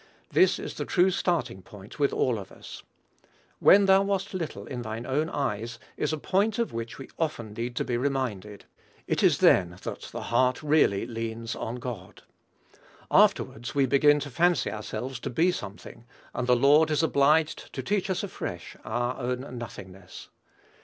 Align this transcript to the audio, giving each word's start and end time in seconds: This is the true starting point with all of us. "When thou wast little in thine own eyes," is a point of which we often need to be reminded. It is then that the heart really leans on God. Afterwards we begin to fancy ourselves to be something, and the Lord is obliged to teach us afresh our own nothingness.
This 0.31 0.57
is 0.57 0.73
the 0.73 0.85
true 0.85 1.11
starting 1.11 1.61
point 1.61 1.99
with 1.99 2.11
all 2.11 2.39
of 2.39 2.51
us. 2.51 2.81
"When 3.59 3.85
thou 3.85 4.01
wast 4.01 4.33
little 4.33 4.65
in 4.65 4.81
thine 4.81 5.05
own 5.05 5.29
eyes," 5.29 5.77
is 5.95 6.11
a 6.11 6.17
point 6.17 6.57
of 6.57 6.73
which 6.73 6.97
we 6.97 7.07
often 7.19 7.53
need 7.53 7.75
to 7.75 7.85
be 7.85 7.97
reminded. 7.97 8.65
It 9.05 9.21
is 9.21 9.37
then 9.37 9.77
that 9.83 10.09
the 10.11 10.21
heart 10.23 10.63
really 10.63 11.05
leans 11.05 11.55
on 11.55 11.75
God. 11.75 12.23
Afterwards 13.11 13.75
we 13.75 13.85
begin 13.85 14.19
to 14.21 14.31
fancy 14.31 14.71
ourselves 14.71 15.19
to 15.19 15.29
be 15.29 15.51
something, 15.51 16.05
and 16.33 16.47
the 16.47 16.55
Lord 16.55 16.89
is 16.89 17.03
obliged 17.03 17.71
to 17.71 17.83
teach 17.83 18.09
us 18.09 18.23
afresh 18.23 18.75
our 18.83 19.17
own 19.17 19.55
nothingness. 19.59 20.29